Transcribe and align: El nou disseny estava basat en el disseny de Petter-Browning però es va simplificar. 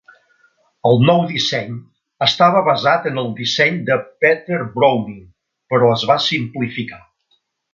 El 0.91 0.95
nou 1.09 1.19
disseny 1.31 1.75
estava 2.27 2.63
basat 2.69 3.05
en 3.11 3.21
el 3.25 3.29
disseny 3.41 3.77
de 3.91 3.99
Petter-Browning 4.25 5.23
però 5.75 5.95
es 6.01 6.07
va 6.15 6.19
simplificar. 6.33 7.03